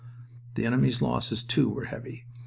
[0.55, 2.25] "The enemy's losses, too, were heavy.